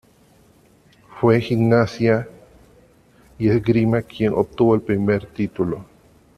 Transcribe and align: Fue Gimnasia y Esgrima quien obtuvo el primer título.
Fue 1.19 1.37
Gimnasia 1.39 2.27
y 3.37 3.49
Esgrima 3.49 4.01
quien 4.01 4.33
obtuvo 4.33 4.73
el 4.73 4.81
primer 4.81 5.27
título. 5.27 5.85